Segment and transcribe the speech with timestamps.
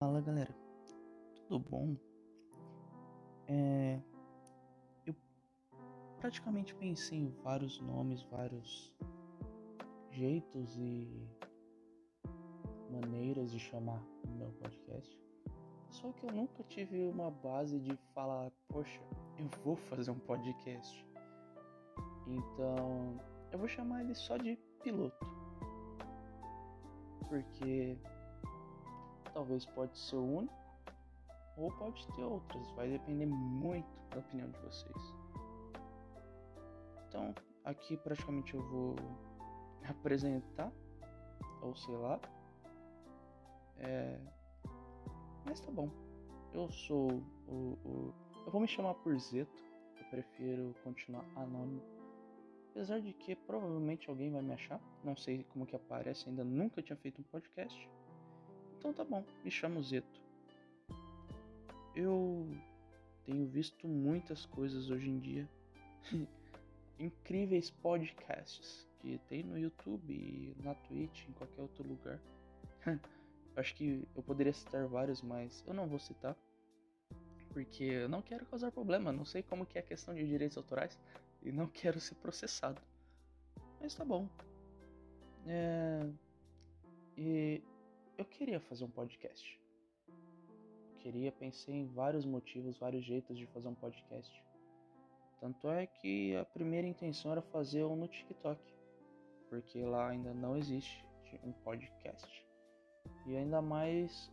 [0.00, 0.54] Fala galera,
[1.34, 1.96] tudo bom?
[3.48, 4.00] É,
[5.04, 5.12] eu
[6.20, 8.94] praticamente pensei em vários nomes, vários
[10.12, 11.28] jeitos e
[12.88, 15.20] maneiras de chamar o meu podcast.
[15.90, 19.02] Só que eu nunca tive uma base de falar, poxa,
[19.36, 21.04] eu vou fazer um podcast.
[22.24, 23.18] Então,
[23.50, 25.26] eu vou chamar ele só de piloto.
[27.28, 27.98] Porque
[29.38, 30.52] talvez pode ser o único
[31.56, 35.14] ou pode ter outras, vai depender muito da opinião de vocês.
[37.06, 37.32] Então,
[37.64, 38.96] aqui praticamente eu vou
[39.88, 40.72] apresentar,
[41.62, 42.20] ou sei lá.
[43.76, 44.20] É...
[45.44, 45.88] Mas tá bom.
[46.52, 47.08] Eu sou
[47.46, 49.62] o, o, Eu vou me chamar por Zeto.
[50.00, 51.82] Eu prefiro continuar anônimo.
[52.70, 54.80] Apesar de que provavelmente alguém vai me achar.
[55.04, 57.88] Não sei como que aparece, ainda nunca tinha feito um podcast.
[58.78, 60.20] Então tá bom, me chamo Zeto.
[61.94, 62.48] Eu
[63.24, 65.48] tenho visto muitas coisas hoje em dia.
[66.98, 72.20] Incríveis podcasts que tem no YouTube, na Twitch, em qualquer outro lugar.
[73.56, 76.36] Acho que eu poderia citar vários, mas eu não vou citar.
[77.52, 80.56] Porque eu não quero causar problema, não sei como que é a questão de direitos
[80.56, 80.96] autorais
[81.42, 82.80] e não quero ser processado.
[83.80, 84.28] Mas tá bom.
[85.46, 86.08] É...
[87.16, 87.60] E
[88.18, 89.58] eu queria fazer um podcast.
[90.08, 94.44] Eu queria, pensei em vários motivos, vários jeitos de fazer um podcast.
[95.40, 98.60] Tanto é que a primeira intenção era fazer um no TikTok,
[99.48, 101.06] porque lá ainda não existe
[101.44, 102.44] um podcast.
[103.24, 104.32] E ainda mais,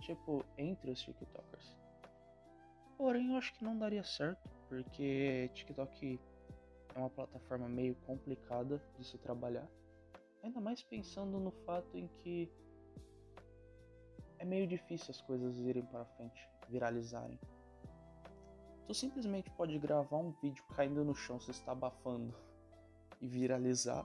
[0.00, 1.76] tipo, entre os TikTokers.
[2.96, 6.18] Porém, eu acho que não daria certo, porque TikTok
[6.94, 9.68] é uma plataforma meio complicada de se trabalhar.
[10.42, 12.50] Ainda mais pensando no fato em que
[14.42, 17.38] é meio difícil as coisas irem para frente, viralizarem.
[18.88, 22.34] Tu simplesmente pode gravar um vídeo caindo no chão, se está abafando
[23.20, 24.04] e viralizar,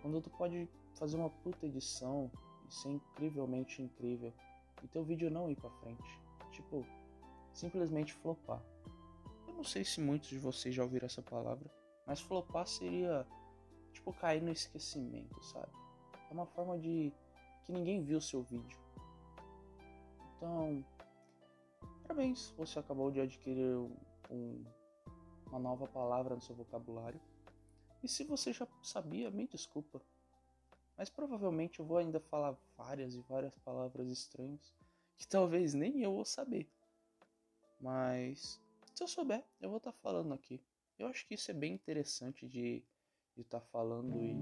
[0.00, 2.30] quando tu pode fazer uma puta edição
[2.66, 4.32] e ser incrivelmente incrível
[4.82, 6.18] e teu vídeo não ir para frente.
[6.52, 6.86] Tipo,
[7.52, 8.62] simplesmente flopar.
[9.46, 11.70] Eu não sei se muitos de vocês já ouviram essa palavra,
[12.06, 13.26] mas flopar seria
[13.92, 15.70] tipo cair no esquecimento, sabe?
[16.30, 17.12] É uma forma de
[17.66, 18.89] que ninguém viu seu vídeo
[20.40, 20.82] então,
[22.02, 23.76] parabéns, você acabou de adquirir
[24.30, 24.64] um,
[25.48, 27.20] uma nova palavra no seu vocabulário.
[28.02, 30.00] E se você já sabia, me desculpa.
[30.96, 34.74] Mas provavelmente eu vou ainda falar várias e várias palavras estranhas
[35.18, 36.66] que talvez nem eu vou saber.
[37.78, 38.58] Mas
[38.94, 40.58] se eu souber, eu vou estar tá falando aqui.
[40.98, 42.82] Eu acho que isso é bem interessante de
[43.36, 44.34] estar tá falando e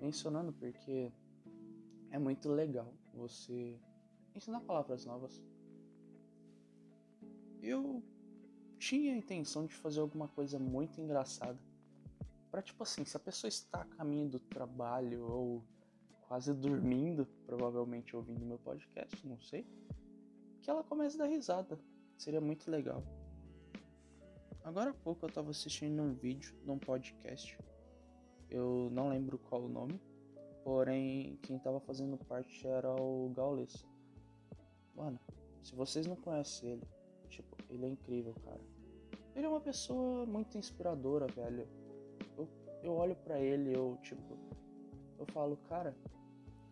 [0.00, 1.12] mencionando porque
[2.10, 3.78] é muito legal você
[4.34, 5.42] ensinar palavras novas.
[7.62, 8.02] Eu
[8.78, 11.58] tinha a intenção de fazer alguma coisa muito engraçada.
[12.50, 15.64] Pra tipo assim, se a pessoa está a caminho do trabalho ou
[16.26, 19.66] quase dormindo, provavelmente ouvindo meu podcast, não sei,
[20.60, 21.78] que ela comece a dar risada.
[22.16, 23.02] Seria muito legal.
[24.64, 27.58] Agora há pouco eu estava assistindo um vídeo num podcast.
[28.48, 30.00] Eu não lembro qual o nome,
[30.62, 33.84] porém quem estava fazendo parte era o Gaules.
[34.94, 35.18] Mano,
[35.62, 36.88] se vocês não conhecem ele,
[37.28, 38.60] tipo, ele é incrível, cara.
[39.34, 41.66] Ele é uma pessoa muito inspiradora, velho.
[42.36, 42.48] Eu,
[42.82, 44.38] eu olho para ele, eu, tipo,
[45.18, 45.96] eu falo, cara,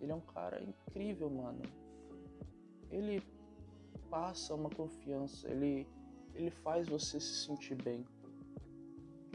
[0.01, 1.63] ele é um cara incrível, mano.
[2.91, 3.23] Ele
[4.11, 5.87] passa uma confiança, ele,
[6.35, 8.05] ele faz você se sentir bem.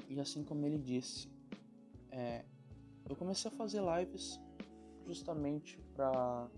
[0.10, 1.30] E assim como ele disse,
[2.12, 2.46] é,
[3.10, 4.40] eu comecei a fazer lives
[5.06, 6.50] justamente para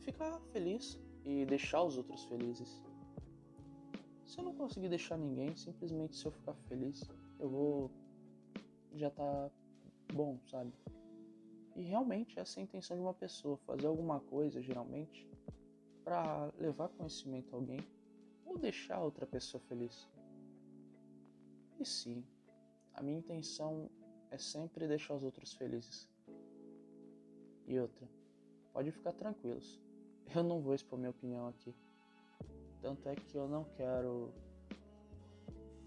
[0.00, 2.82] ficar feliz e deixar os outros felizes.
[4.26, 7.02] Se eu não conseguir deixar ninguém, simplesmente se eu ficar feliz,
[7.38, 7.90] eu vou
[8.94, 9.50] já tá
[10.12, 10.72] bom, sabe?
[11.76, 15.28] E realmente essa é a intenção de uma pessoa, fazer alguma coisa, geralmente,
[16.04, 17.80] para levar conhecimento a alguém
[18.44, 20.08] ou deixar outra pessoa feliz.
[21.78, 22.24] E sim,
[22.94, 23.88] a minha intenção
[24.30, 26.08] é sempre deixar os outros felizes.
[27.66, 28.08] E outra,
[28.72, 29.80] pode ficar tranquilos.
[30.34, 31.74] Eu não vou expor minha opinião aqui.
[32.80, 34.32] Tanto é que eu não quero,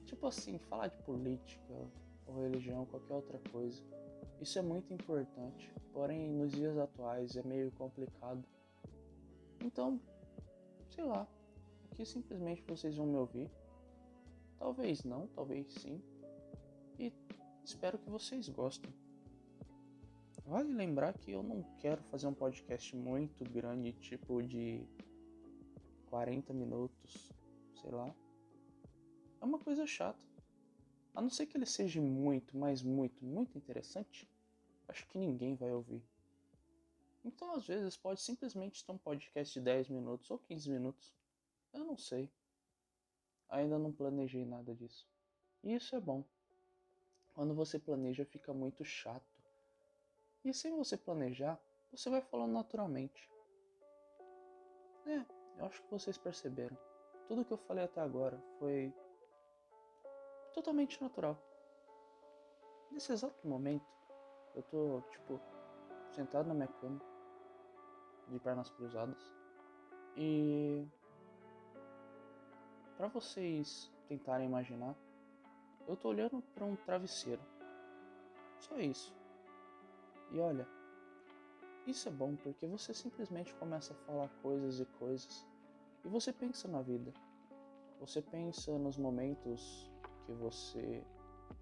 [0.06, 1.74] tipo assim, falar de política
[2.27, 3.81] ou religião, qualquer outra coisa.
[4.39, 8.44] Isso é muito importante, porém nos dias atuais é meio complicado.
[9.63, 10.00] Então,
[10.89, 11.27] sei lá,
[11.86, 13.50] aqui simplesmente vocês vão me ouvir.
[14.59, 16.01] Talvez não, talvez sim.
[17.00, 17.12] E
[17.63, 18.94] espero que vocês gostem.
[20.45, 24.86] Vale lembrar que eu não quero fazer um podcast muito grande, tipo de
[26.10, 27.31] 40 minutos,
[27.81, 28.13] sei lá.
[29.42, 30.19] É uma coisa chata.
[31.16, 34.28] A não ser que ele seja muito, mas muito, muito interessante,
[34.88, 36.04] acho que ninguém vai ouvir.
[37.24, 41.13] Então, às vezes, pode simplesmente ter um podcast de 10 minutos ou 15 minutos.
[41.72, 42.30] Eu não sei.
[43.48, 45.07] Ainda não planejei nada disso.
[45.63, 46.25] E isso é bom.
[47.34, 49.32] Quando você planeja, fica muito chato.
[50.44, 51.60] E sem você planejar,
[51.92, 53.30] você vai falando naturalmente.
[55.06, 55.25] É,
[55.60, 56.78] eu acho que vocês perceberam.
[57.28, 58.94] Tudo que eu falei até agora foi
[60.54, 61.38] totalmente natural.
[62.92, 63.86] Nesse exato momento,
[64.56, 65.40] eu tô, tipo,
[66.12, 67.01] sentado na minha cama,
[68.28, 69.31] de pernas cruzadas,
[70.16, 70.88] e
[72.98, 74.96] para vocês tentarem imaginar,
[75.88, 77.42] eu tô olhando para um travesseiro.
[78.60, 79.23] Só isso.
[80.33, 80.68] E olha,
[81.85, 85.45] isso é bom porque você simplesmente começa a falar coisas e coisas
[86.03, 87.13] e você pensa na vida.
[88.00, 89.91] Você pensa nos momentos
[90.25, 91.03] que você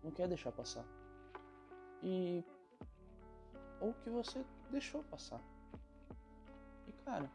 [0.02, 0.86] não quer deixar passar.
[2.02, 2.46] E
[3.82, 5.42] ou que você deixou passar.
[6.88, 7.30] E cara,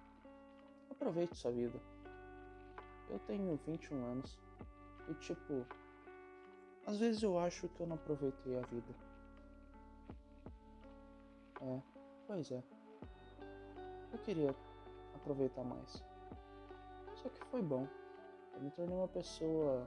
[0.91, 1.79] aproveite sua vida.
[3.11, 4.41] Eu tenho 21 anos
[5.09, 5.67] e tipo,
[6.87, 9.16] às vezes eu acho que eu não aproveitei a vida.
[11.67, 11.83] É,
[12.29, 12.63] pois é.
[14.13, 14.55] Eu queria
[15.15, 16.03] aproveitar mais.
[17.17, 17.89] Só que foi bom.
[18.55, 19.87] Eu me tornei uma pessoa.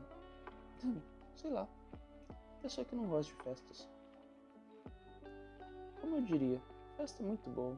[1.35, 1.67] sei lá.
[2.61, 3.89] Pessoa que não gosta de festas.
[6.01, 6.61] Como eu diria,
[6.97, 7.77] festa é muito boa.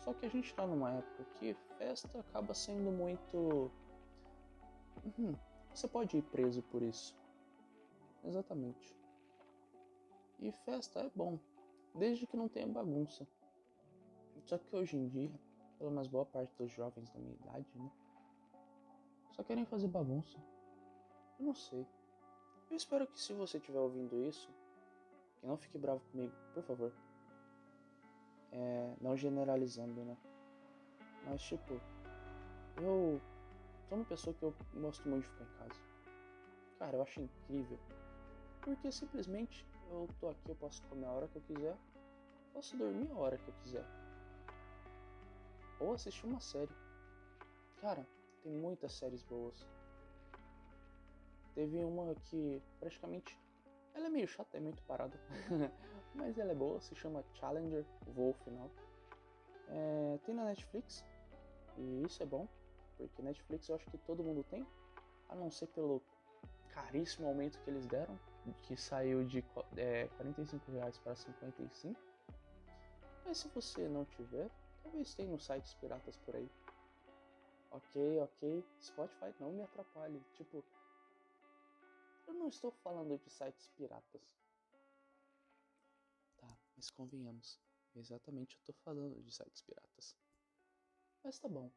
[0.00, 3.70] Só que a gente tá numa época que festa acaba sendo muito.
[5.04, 5.34] Uhum,
[5.74, 7.14] você pode ir preso por isso.
[8.24, 8.96] Exatamente.
[10.40, 11.38] E festa é bom,
[11.94, 13.26] desde que não tenha bagunça.
[14.44, 15.32] Só que hoje em dia,
[15.78, 17.90] pelo menos boa parte dos jovens da minha idade, né?
[19.32, 20.38] Só querem fazer bagunça.
[21.38, 21.86] Eu não sei.
[22.70, 24.50] Eu espero que se você estiver ouvindo isso,
[25.38, 26.92] que não fique bravo comigo, por favor.
[28.50, 30.16] É, não generalizando, né?
[31.24, 31.80] Mas tipo,
[32.82, 33.20] eu
[33.88, 35.80] sou uma pessoa que eu gosto muito de ficar em casa.
[36.78, 37.78] Cara, eu acho incrível
[38.62, 41.76] porque simplesmente eu tô aqui, eu posso comer a hora que eu quiser,
[42.52, 43.84] posso dormir a hora que eu quiser.
[45.78, 46.72] Ou assistir uma série.
[47.80, 48.06] Cara,
[48.42, 49.66] tem muitas séries boas.
[51.54, 53.38] Teve uma que praticamente.
[53.94, 55.18] Ela é meio chata, é muito parada.
[56.14, 58.70] Mas ela é boa, se chama Challenger, o voo final.
[59.68, 61.04] É, tem na Netflix.
[61.76, 62.48] E isso é bom.
[62.96, 64.66] Porque Netflix eu acho que todo mundo tem.
[65.28, 66.02] A não ser pelo
[66.68, 68.18] caríssimo aumento que eles deram
[68.62, 69.44] que saiu de
[69.76, 72.00] é, 45 reais para 55.
[73.24, 74.50] Mas se você não tiver,
[74.82, 76.50] talvez tenha nos sites piratas por aí.
[77.70, 78.64] Ok, ok.
[78.80, 80.20] Spotify não me atrapalhe.
[80.34, 80.64] Tipo,
[82.26, 84.22] eu não estou falando de sites piratas.
[86.36, 87.60] Tá, mas convenhamos.
[87.94, 90.16] Exatamente, eu estou falando de sites piratas.
[91.22, 91.70] Mas tá bom.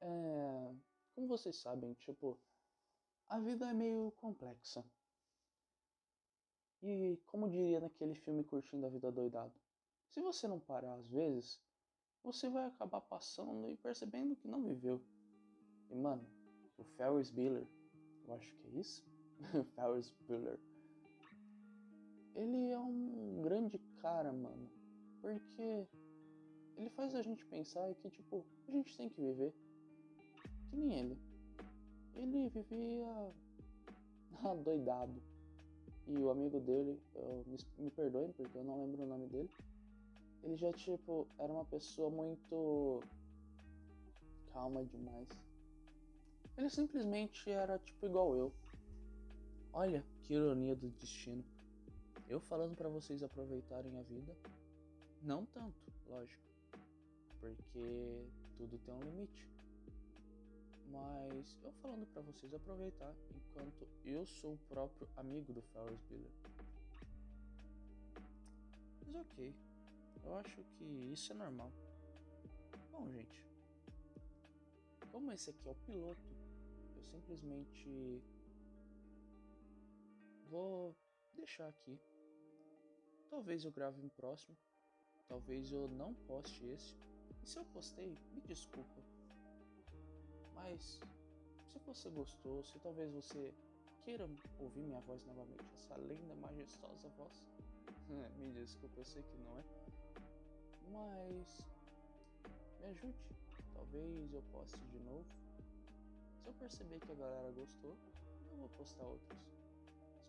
[0.00, 0.74] É,
[1.14, 2.38] como vocês sabem, tipo,
[3.28, 4.84] a vida é meio complexa.
[6.82, 9.54] E como diria naquele filme Curtindo a Vida Doidado,
[10.08, 11.60] se você não parar às vezes,
[12.24, 15.00] você vai acabar passando e percebendo que não viveu.
[15.90, 16.26] E mano,
[16.76, 17.68] o Ferris Bueller,
[18.26, 19.04] eu acho que é isso?
[19.76, 20.58] Ferris Bueller.
[22.34, 24.68] Ele é um grande cara, mano,
[25.20, 25.86] porque
[26.76, 29.54] ele faz a gente pensar que tipo, a gente tem que viver.
[30.68, 31.18] Que nem ele.
[32.14, 33.32] Ele vivia
[34.64, 35.31] doidado
[36.12, 37.90] e o amigo dele, eu, me, me
[38.34, 39.50] porque eu não lembro o nome dele,
[40.42, 43.00] ele já, tipo, era uma pessoa muito
[44.52, 45.28] calma demais.
[46.56, 48.52] Ele simplesmente era, tipo, igual eu.
[49.72, 51.42] Olha que ironia do destino.
[52.28, 54.36] Eu falando para vocês aproveitarem a vida,
[55.22, 56.42] não tanto, lógico,
[57.40, 58.26] porque
[58.56, 59.48] tudo tem um limite.
[60.92, 66.30] Mas eu falando para vocês aproveitar enquanto eu sou o próprio amigo do Ferris Bueller.
[69.06, 69.54] Mas ok,
[70.22, 71.72] eu acho que isso é normal.
[72.90, 73.42] Bom, gente,
[75.10, 76.28] como esse aqui é o piloto,
[76.94, 78.22] eu simplesmente
[80.50, 80.94] vou
[81.34, 81.98] deixar aqui.
[83.30, 84.54] Talvez eu grave um próximo,
[85.26, 86.94] talvez eu não poste esse.
[87.42, 89.11] E se eu postei, me desculpa.
[90.62, 91.00] Mas
[91.66, 93.52] se você gostou, se talvez você
[94.04, 94.28] queira
[94.60, 97.44] ouvir minha voz novamente, essa linda, majestosa voz,
[98.38, 99.64] me desculpa, eu sei que não é.
[100.92, 101.66] Mas
[102.80, 103.18] me ajude,
[103.74, 105.26] talvez eu poste de novo.
[106.42, 107.96] Se eu perceber que a galera gostou,
[108.50, 109.38] eu vou postar outros.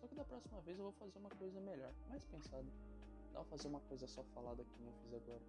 [0.00, 2.66] Só que da próxima vez eu vou fazer uma coisa melhor, mais pensada.
[3.32, 5.42] Não vou fazer uma coisa só falada que eu fiz agora.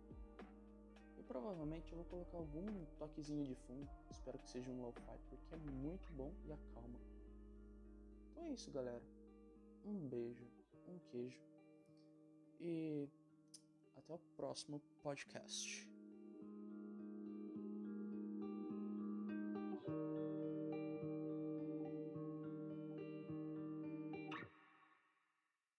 [1.27, 3.89] Provavelmente eu vou colocar algum toquezinho de fundo.
[4.10, 7.00] Espero que seja um lo-fi, porque é muito bom e acalma.
[8.32, 9.03] Então é isso, galera.
[9.86, 10.46] Um beijo,
[10.88, 11.41] um queijo.
[12.60, 13.10] E
[13.98, 15.95] até o próximo podcast.